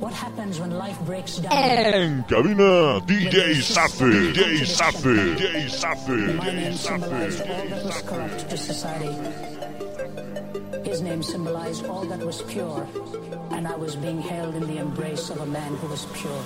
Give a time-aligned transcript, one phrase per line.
[0.00, 1.52] What happens when life breaks down?
[1.52, 5.68] En cabina, DJ Safe, DJ Safe, DJ
[6.54, 7.50] name DJ symbolized Safe.
[7.50, 9.14] all that was corrupt to society.
[10.88, 12.88] His name symbolized all that was pure,
[13.50, 16.42] and I was being held in the embrace of a man who was pure.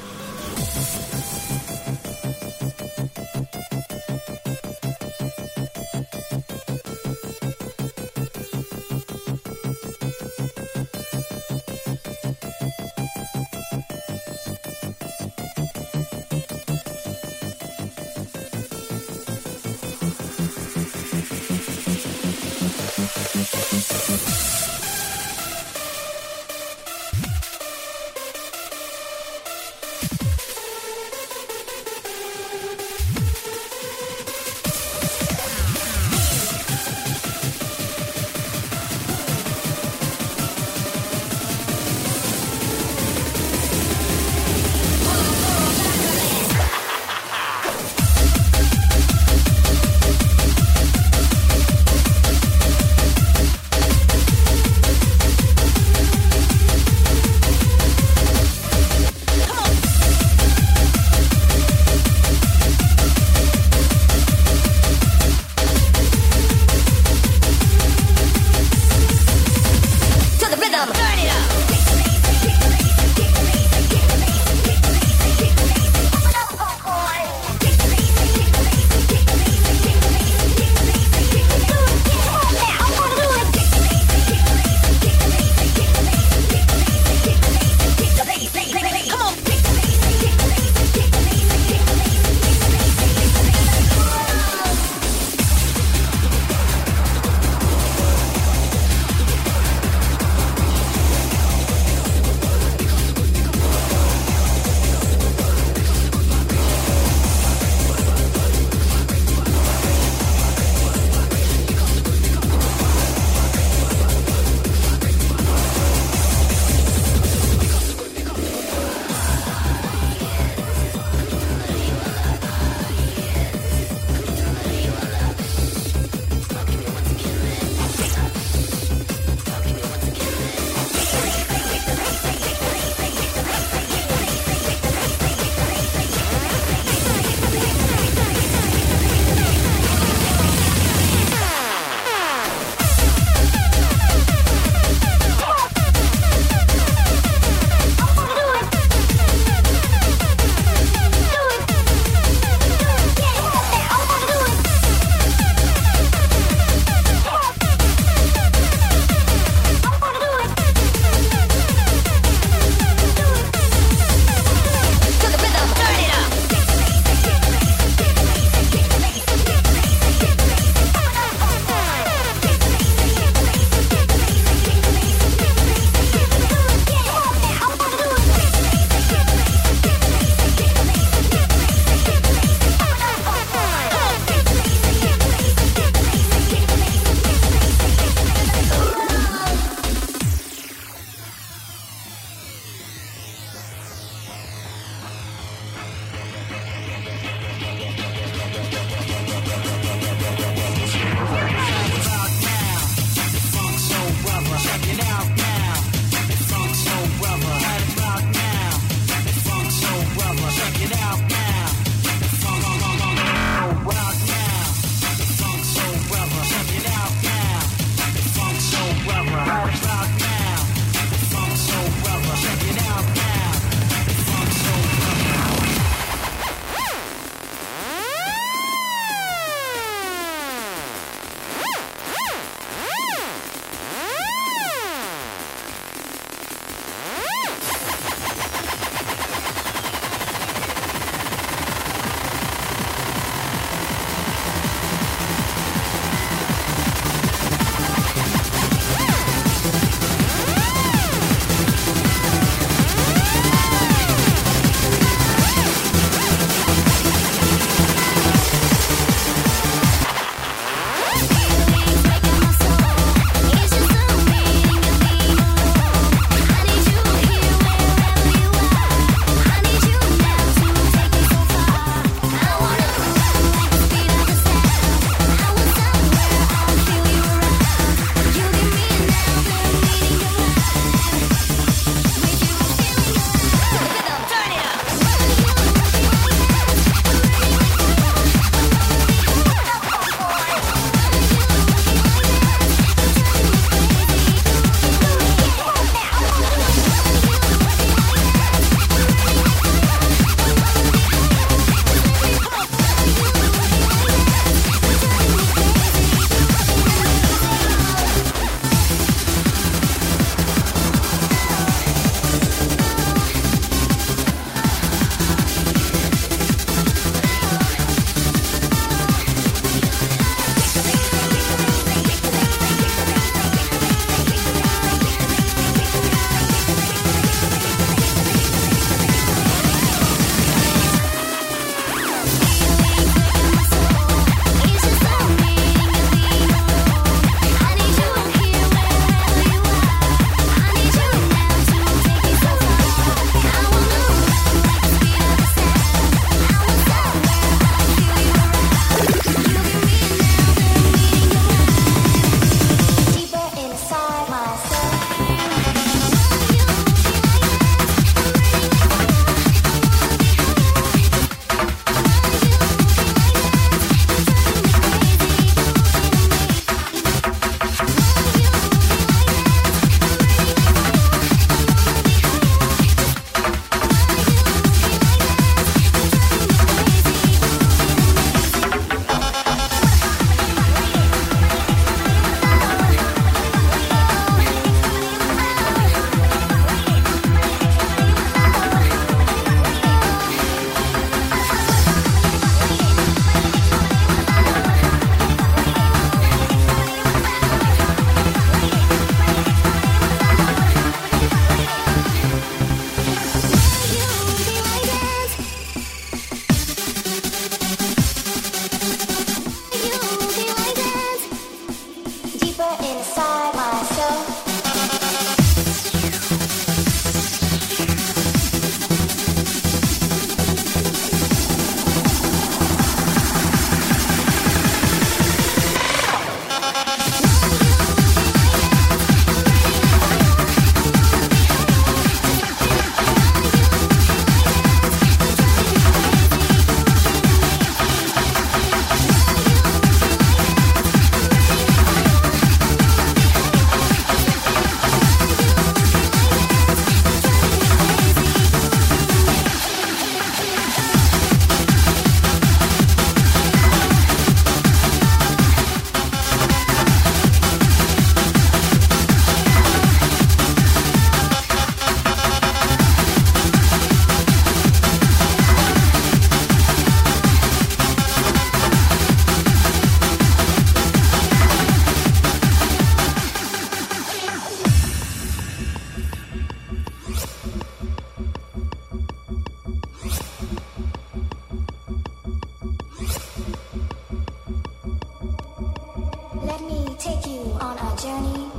[487.75, 488.51] on our journey.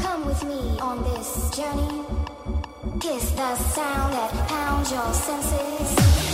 [0.00, 2.04] Come with me on this journey.
[3.00, 6.25] Kiss the sound that pounds your senses.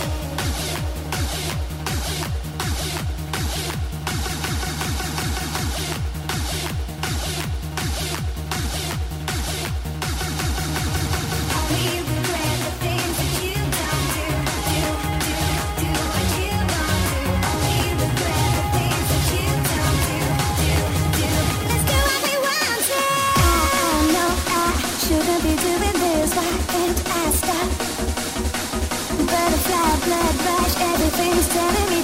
[31.53, 32.02] telling me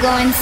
[0.00, 0.32] going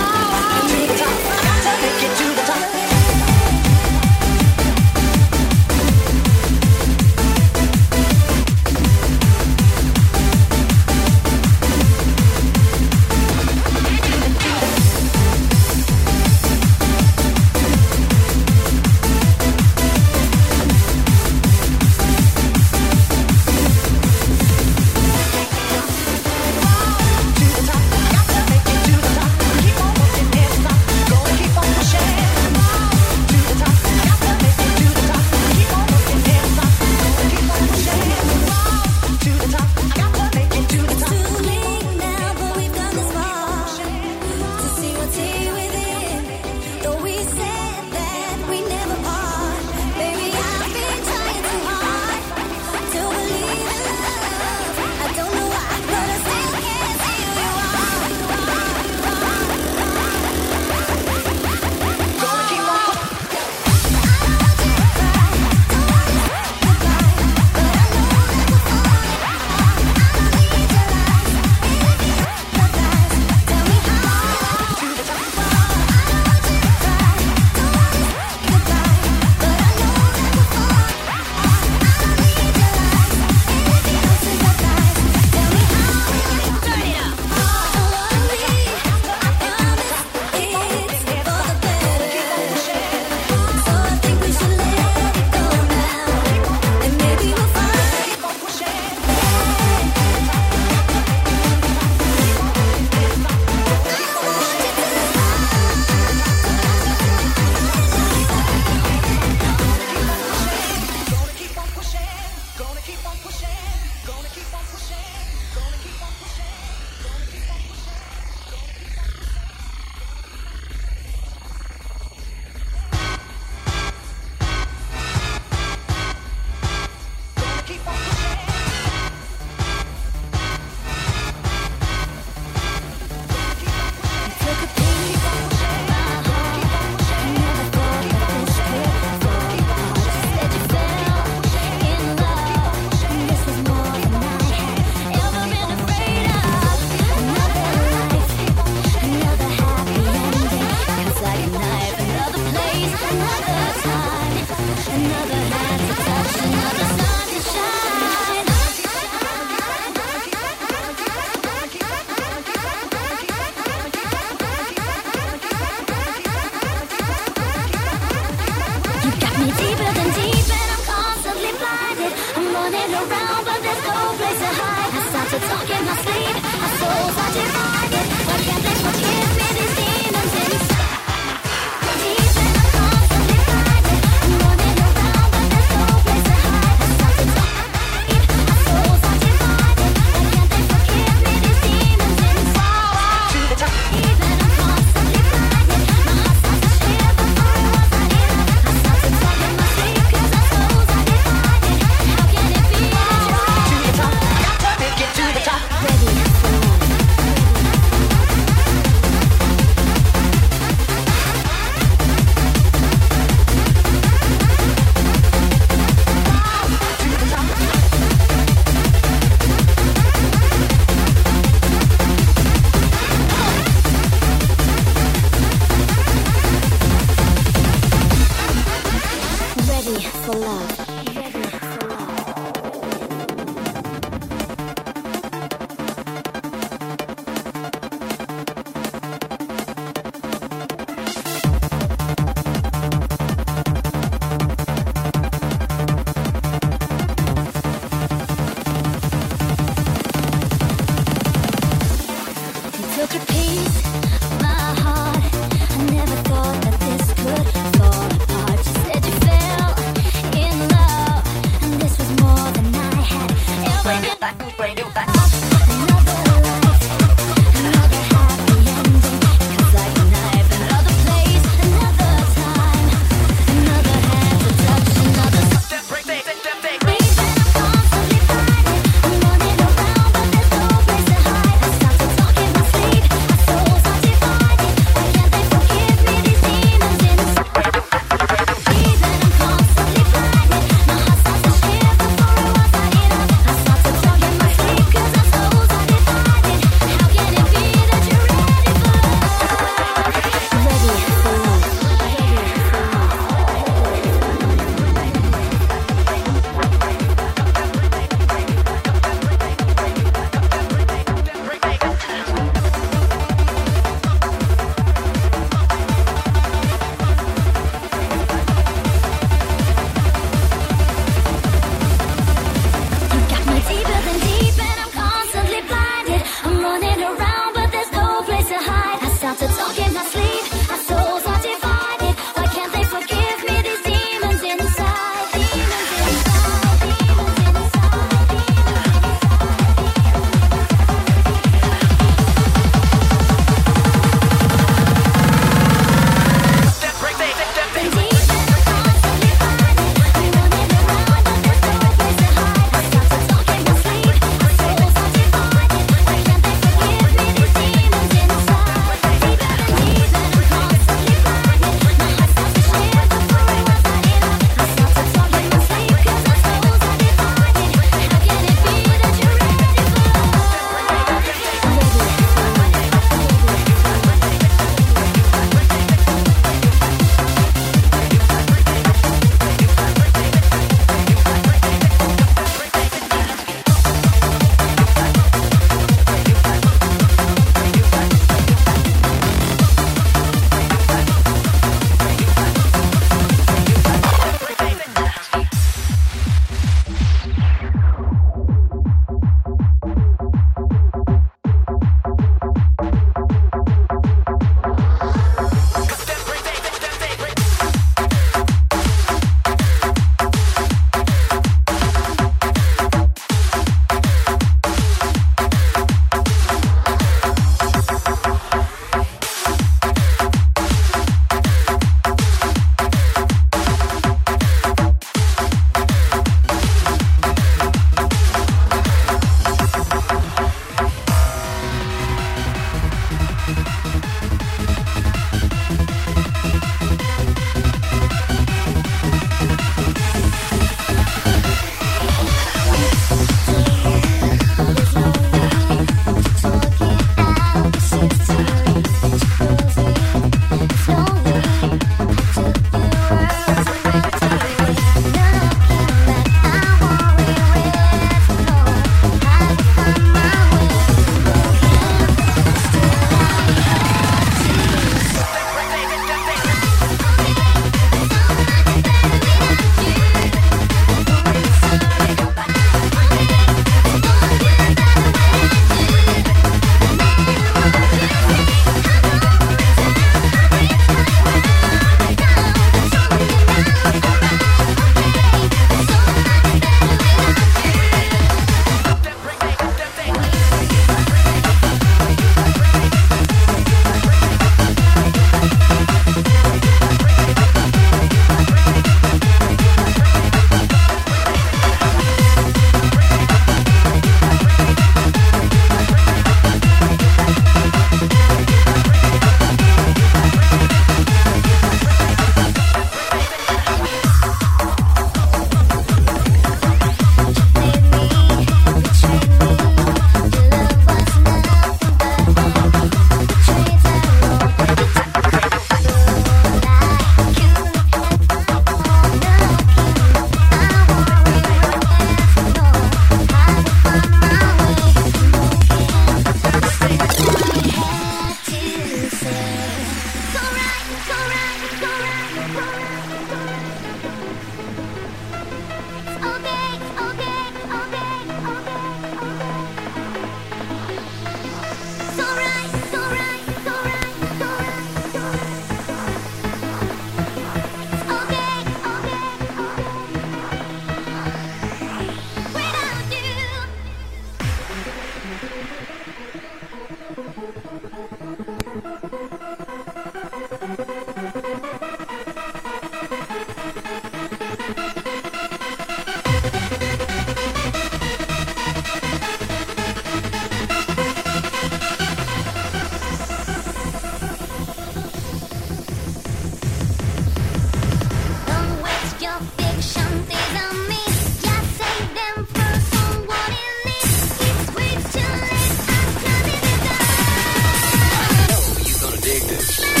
[599.31, 600.00] dig this.